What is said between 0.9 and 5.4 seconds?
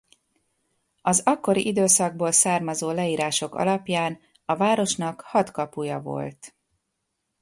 Az akkori időszakból származó leírások alapján a városnak